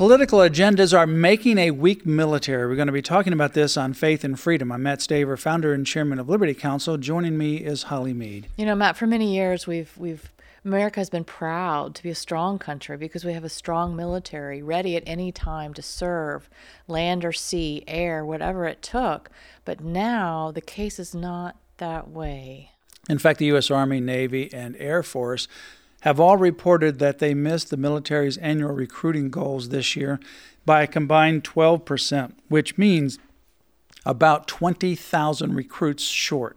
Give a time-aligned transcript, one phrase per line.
[0.00, 2.66] Political agendas are making a weak military.
[2.66, 4.72] We're going to be talking about this on Faith and Freedom.
[4.72, 6.96] I'm Mat Staver, founder and chairman of Liberty Counsel.
[6.96, 8.46] Joining me is Holly Mead.
[8.56, 10.32] You know, Mat, for many years we've we've
[10.64, 14.62] America has been proud to be a strong country because we have a strong military
[14.62, 16.48] ready at any time to serve
[16.88, 19.30] land or sea, air, whatever it took.
[19.66, 22.70] But now the case is not that way.
[23.10, 23.70] In fact, the U.S.
[23.70, 25.46] Army, Navy, and Air Force
[26.00, 30.18] have all reported that they missed the military's annual recruiting goals this year
[30.64, 33.18] by a combined 12%, which means
[34.06, 36.56] about 20,000 recruits short.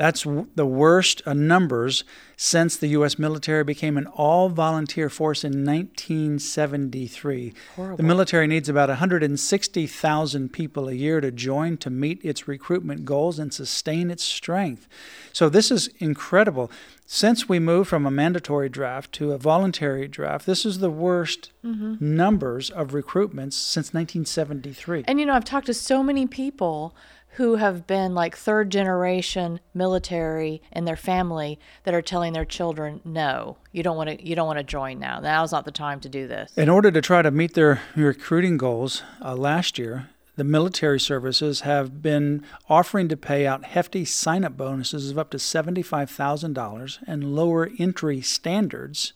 [0.00, 3.18] That's the worst numbers since the U.S.
[3.18, 7.52] military became an all volunteer force in 1973.
[7.76, 7.96] Horrible.
[7.98, 13.38] The military needs about 160,000 people a year to join to meet its recruitment goals
[13.38, 14.88] and sustain its strength.
[15.34, 16.70] So, this is incredible.
[17.04, 21.50] Since we moved from a mandatory draft to a voluntary draft, this is the worst
[21.62, 21.96] mm-hmm.
[22.00, 25.04] numbers of recruitments since 1973.
[25.06, 26.94] And you know, I've talked to so many people
[27.32, 33.00] who have been like third generation military in their family that are telling their children
[33.04, 36.00] no you don't want to you don't want to join now now's not the time
[36.00, 40.08] to do this in order to try to meet their recruiting goals uh, last year
[40.40, 45.28] the military services have been offering to pay out hefty sign up bonuses of up
[45.28, 49.12] to $75,000 and lower entry standards.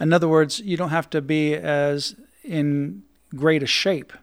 [0.00, 3.02] In other words, you don't have to be as in
[3.34, 4.14] great a shape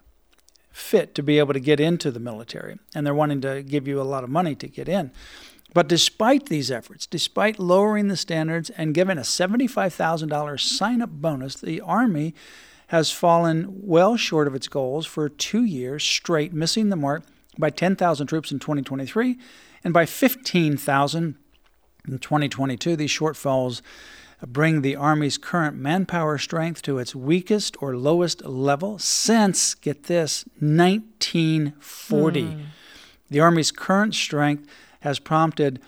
[0.73, 4.01] fit to be able to get into the military, and they're wanting to give you
[4.01, 5.11] a lot of money to get in.
[5.73, 11.55] But despite these efforts, despite lowering the standards and giving a $75,000 sign up bonus,
[11.55, 12.33] the Army
[12.87, 17.23] has fallen well short of its goals for two years straight, missing the mark
[17.57, 19.37] by 10,000 troops in 2023
[19.83, 21.35] and by 15,000
[22.07, 22.95] in 2022.
[22.95, 23.81] These shortfalls
[24.47, 30.45] bring the Army's current manpower strength to its weakest or lowest level since, get this,
[30.59, 32.43] 1940.
[32.43, 32.65] Mm.
[33.29, 34.67] The Army's current strength
[35.01, 35.81] has prompted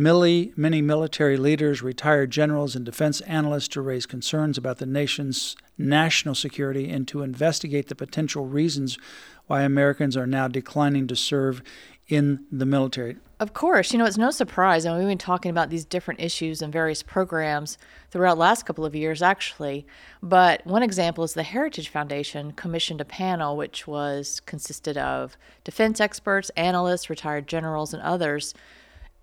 [0.00, 6.34] many, military leaders, retired generals, and defense analysts to raise concerns about the nation's national
[6.34, 8.98] security and to investigate the potential reasons
[9.46, 11.62] why Americans are now declining to serve
[12.08, 13.16] in the military.
[13.38, 14.84] Of course, you know, it's no surprise.
[14.84, 17.78] and we've been talking about these different issues and various programs
[18.10, 19.86] throughout the last couple of years, actually.
[20.22, 26.00] But one example is the Heritage Foundation commissioned a panel which was consisted of defense
[26.00, 28.54] experts, analysts, retired generals, and others.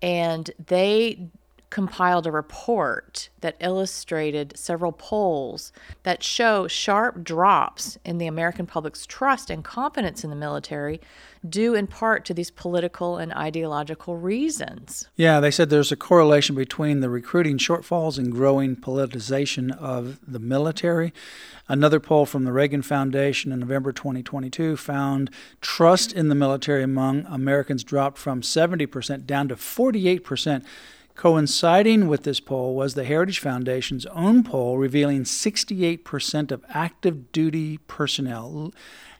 [0.02, 1.30] And they
[1.70, 9.06] compiled a report that illustrated several polls that show sharp drops in the American public's
[9.06, 11.00] trust and confidence in the military
[11.48, 15.08] due in part to these political and ideological reasons.
[15.14, 20.40] Yeah, they said there's a correlation between the recruiting shortfalls and growing politicization of the
[20.40, 21.12] military.
[21.68, 25.30] Another poll from the Reagan Foundation in November 2022 found
[25.60, 30.64] trust in the military among Americans dropped from 70% down to 48%.
[31.18, 37.78] Coinciding with this poll was the Heritage Foundation's own poll revealing 68% of active duty
[37.88, 38.72] personnel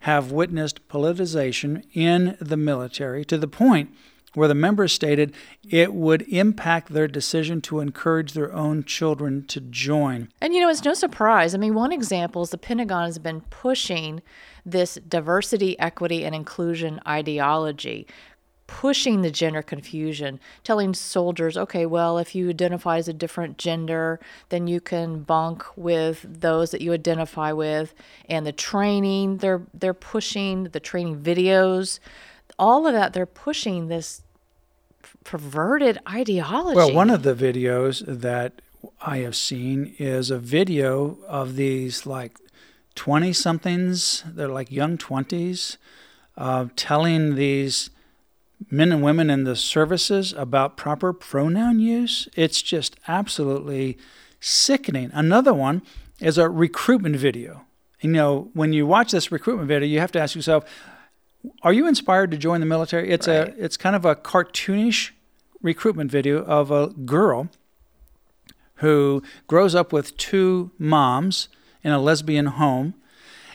[0.02, 3.92] have witnessed politicization in the military to the point
[4.34, 5.34] where the members stated
[5.68, 10.28] it would impact their decision to encourage their own children to join.
[10.40, 11.52] And you know, it's no surprise.
[11.52, 14.22] I mean, one example is the Pentagon has been pushing
[14.64, 18.06] this diversity, equity, and inclusion ideology
[18.68, 24.20] pushing the gender confusion, telling soldiers, okay, well, if you identify as a different gender,
[24.50, 27.94] then you can bunk with those that you identify with.
[28.28, 31.98] And the training they're they're pushing, the training videos,
[32.58, 34.22] all of that, they're pushing this
[35.24, 36.76] perverted ideology.
[36.76, 38.60] Well, one of the videos that
[39.00, 42.38] I have seen is a video of these like
[42.94, 45.78] 20 somethings, they're like young 20s,
[46.36, 47.90] uh, telling these
[48.70, 52.28] men and women in the services about proper pronoun use.
[52.36, 53.98] It's just absolutely
[54.40, 55.10] sickening.
[55.14, 55.82] Another one
[56.20, 57.62] is a recruitment video.
[58.00, 60.64] You know, when you watch this recruitment video, you have to ask yourself,
[61.62, 63.10] are you inspired to join the military?
[63.10, 63.48] It's right.
[63.48, 65.10] a it's kind of a cartoonish
[65.62, 67.48] recruitment video of a girl
[68.76, 71.48] who grows up with two moms
[71.82, 72.94] in a lesbian home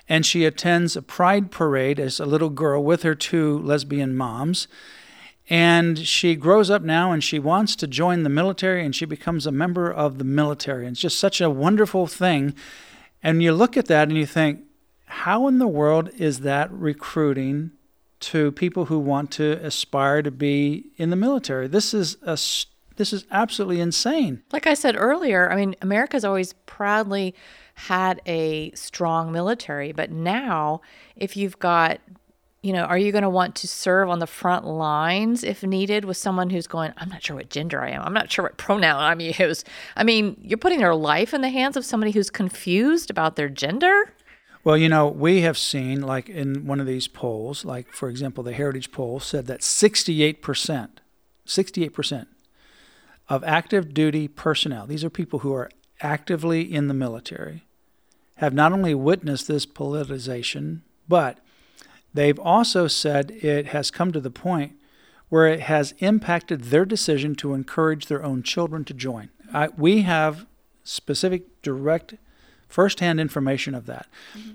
[0.08, 4.68] and she attends a pride parade as a little girl with her two lesbian moms.
[5.50, 9.46] And she grows up now and she wants to join the military and she becomes
[9.46, 10.86] a member of the military.
[10.86, 12.54] And it's just such a wonderful thing.
[13.22, 14.62] And you look at that and you think,
[15.06, 17.72] how in the world is that recruiting
[18.22, 21.68] to people who want to aspire to be in the military?
[21.68, 22.38] This is a
[22.96, 24.44] this is absolutely insane.
[24.52, 27.34] Like I said earlier, I mean, America's always proudly
[27.74, 30.82] had a strong military, but now
[31.16, 32.00] if you've got
[32.64, 36.06] you know, are you going to want to serve on the front lines if needed
[36.06, 38.02] with someone who's going, I'm not sure what gender I am.
[38.02, 39.66] I'm not sure what pronoun I'm use.
[39.98, 43.50] I mean, you're putting their life in the hands of somebody who's confused about their
[43.50, 44.14] gender.
[44.64, 48.46] Well, you know, we have seen, like in one of these polls, like for example,
[48.46, 50.90] the Heritage poll said that 68%,
[51.46, 52.28] 68%
[53.28, 55.70] of active duty personnel, these are people who are
[56.02, 57.66] actively in the military,
[58.36, 61.40] have not only witnessed this politicization, but
[62.14, 64.74] they've also said it has come to the point
[65.30, 69.30] where it has impacted their decision to encourage their own children to join.
[69.54, 70.46] I, we have
[70.84, 72.16] specific, direct,
[72.68, 74.08] firsthand information of that.
[74.38, 74.52] Mm-hmm.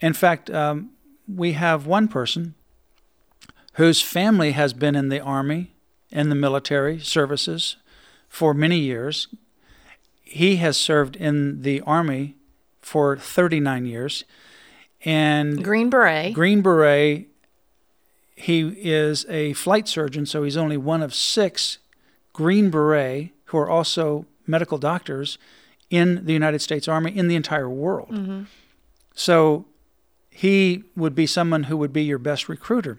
[0.00, 0.90] In fact, um,
[1.26, 2.54] we have one person
[3.74, 5.72] whose family has been in the Army,
[6.10, 7.76] in the military services
[8.28, 9.28] for many years.
[10.28, 12.36] He has served in the Army
[12.82, 14.24] for 39 years.
[15.04, 16.34] And Green Beret.
[16.34, 17.28] Green Beret,
[18.34, 21.78] he is a flight surgeon, so he's only one of six
[22.34, 25.38] Green Beret who are also medical doctors
[25.88, 28.10] in the United States Army in the entire world.
[28.10, 28.42] Mm-hmm.
[29.14, 29.64] So
[30.30, 32.98] he would be someone who would be your best recruiter.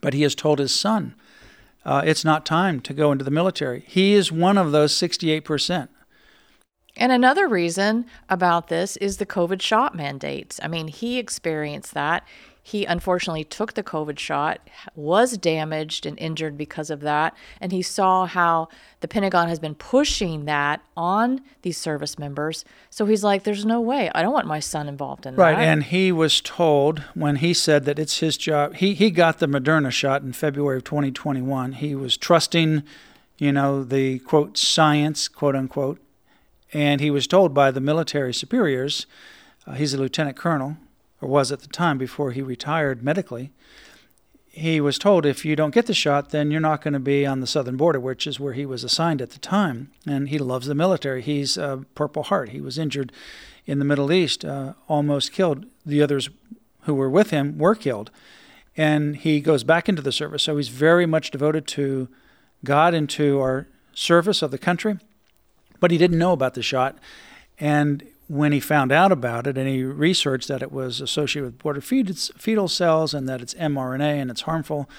[0.00, 1.14] But he has told his son,
[1.84, 3.84] uh, it's not time to go into the military.
[3.86, 5.88] He is one of those 68%.
[6.96, 10.58] And another reason about this is the COVID shot mandates.
[10.62, 12.26] I mean, he experienced that.
[12.66, 14.58] He unfortunately took the COVID shot,
[14.96, 17.36] was damaged and injured because of that.
[17.60, 22.64] And he saw how the Pentagon has been pushing that on these service members.
[22.90, 24.10] So he's like, there's no way.
[24.16, 25.52] I don't want my son involved in right.
[25.52, 25.58] that.
[25.58, 25.64] Right.
[25.64, 29.46] And he was told when he said that it's his job, he, he got the
[29.46, 31.74] Moderna shot in February of 2021.
[31.74, 32.82] He was trusting,
[33.38, 36.00] you know, the quote, science, quote unquote.
[36.72, 39.06] And he was told by the military superiors,
[39.66, 40.76] uh, he's a lieutenant colonel,
[41.20, 43.52] or was at the time before he retired medically,
[44.56, 47.26] he was told if you don't get the shot, then you're not going to be
[47.26, 49.90] on the southern border, which is where he was assigned at the time.
[50.06, 51.20] And he loves the military.
[51.20, 52.48] He's a Purple Heart.
[52.48, 53.12] He was injured
[53.66, 55.66] in the Middle East, uh, almost killed.
[55.84, 56.30] The others
[56.82, 58.10] who were with him were killed.
[58.78, 60.44] And he goes back into the service.
[60.44, 62.08] So he's very much devoted to
[62.64, 64.98] God and to our service of the country.
[65.80, 66.98] But he didn't know about the shot.
[67.58, 71.58] And when he found out about it and he researched that it was associated with
[71.58, 74.90] border fetal cells and that it's mRNA and it's harmful,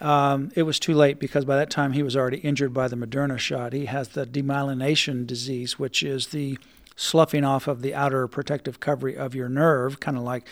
[0.00, 2.96] um, it was too late because by that time he was already injured by the
[2.96, 3.72] Moderna shot.
[3.72, 6.58] He has the demyelination disease, which is the
[6.96, 10.46] sloughing off of the outer protective covering of your nerve, kind of like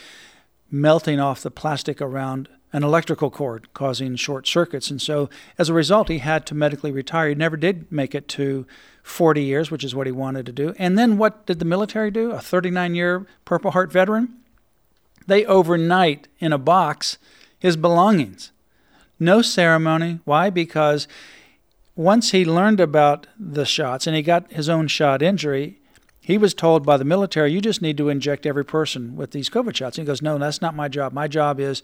[0.71, 4.91] melting off the plastic around an electrical cord, causing short circuits.
[4.91, 5.29] And so
[5.59, 7.29] as a result, he had to medically retire.
[7.29, 8.67] He never did make it to
[9.03, 10.75] 40 years, which is what he wanted to do.
[10.79, 12.31] And then what did the military do?
[12.31, 14.35] A 39 year Purple Heart veteran?
[15.27, 17.19] They overnight in a box
[17.59, 18.51] his belongings.
[19.21, 20.19] No ceremony.
[20.25, 20.51] Why?
[20.51, 21.07] Because
[21.95, 25.79] once he learned about the shots and he got his own shot injury,
[26.21, 29.51] he was told by the military, you just need to inject every person with these
[29.51, 29.99] COVID shots.
[29.99, 31.13] And he goes, no, that's not my job.
[31.13, 31.83] My job is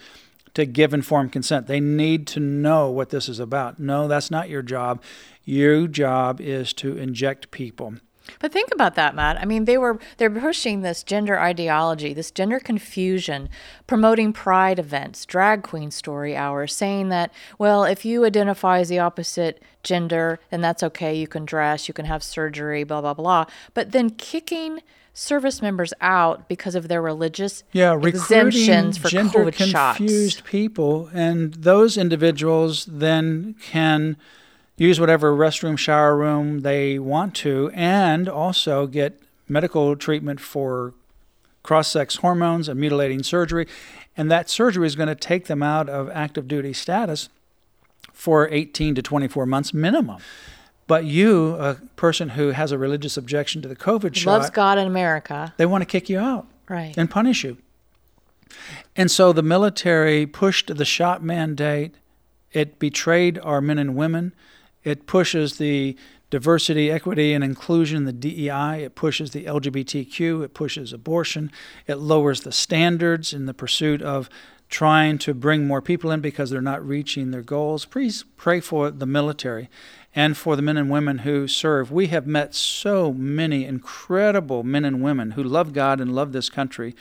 [0.59, 1.69] to give informed consent.
[1.69, 3.79] They need to know what this is about.
[3.79, 5.01] No, that's not your job.
[5.45, 7.95] Your job is to inject people.
[8.41, 9.39] But think about that, Mat.
[9.41, 13.49] I mean, they were they're pushing this gender ideology, this gender confusion,
[13.87, 18.99] promoting pride events, drag queen story hours, saying that, well, if you identify as the
[18.99, 21.15] opposite gender, then that's okay.
[21.15, 23.45] You can dress, you can have surgery, blah blah blah.
[23.75, 24.81] But then kicking
[25.19, 29.97] service members out because of their religious yeah, exemptions for gender COVID shots.
[29.99, 34.17] confused people, and those individuals then can
[34.77, 40.95] use whatever restroom, shower room they want to, and also get medical treatment for
[41.65, 43.67] cross-sex hormones and mutilating surgery,
[44.17, 47.29] and that surgery is going to take them out of active duty status
[48.13, 50.19] for 18 to 24 months minimum.
[50.89, 54.79] But you, a person who has a religious objection to the COVID shot, loves God
[54.79, 57.59] in America, they want to kick you out, right, and punish you.
[58.97, 61.95] And so the military pushed the shot mandate.
[62.53, 64.35] It betrayed our men and women.
[64.83, 65.97] It pushes the
[66.31, 68.83] diversity, equity, and inclusion, the DEI.
[68.85, 70.45] It pushes the LGBTQ.
[70.45, 71.51] It pushes abortion.
[71.87, 74.29] It lowers the standards in the pursuit of
[74.69, 77.85] trying to bring more people in because they're not reaching their goals.
[77.85, 79.71] Please pray for the military
[80.15, 81.91] and for the men and women who serve.
[81.91, 86.51] We have met so many incredible men and women who love God and love this
[86.51, 86.95] country,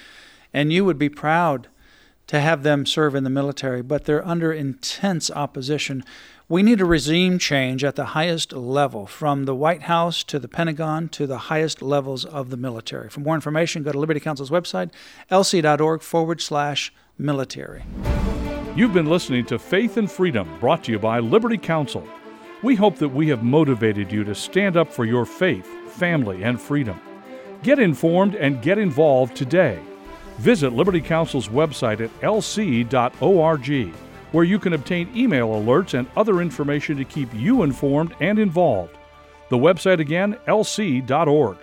[0.54, 1.68] and you would be proud
[2.28, 6.04] to have them serve in the military, but they're under intense opposition.
[6.50, 10.48] We need a regime change at the highest level, from the White House to the
[10.48, 13.10] Pentagon to the highest levels of the military.
[13.10, 14.92] For more information, go to Liberty Counsel's website,
[15.32, 17.84] lc.org forward slash military.
[18.76, 22.08] You've been listening to Faith and Freedom, brought to you by Liberty Counsel.
[22.64, 26.62] We hope that we have motivated you to stand up for your faith, family, and
[26.62, 27.00] freedom.
[27.64, 29.80] Get informed and get involved today.
[30.38, 33.94] Visit Liberty Counsel's website at lc.org,
[34.32, 38.96] where you can obtain email alerts and other information to keep you informed and involved.
[39.50, 41.58] The website again, lc.org.